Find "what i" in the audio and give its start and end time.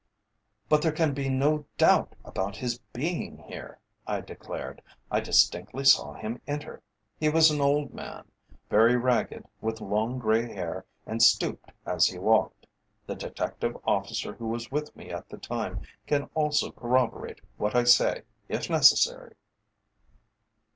17.57-17.83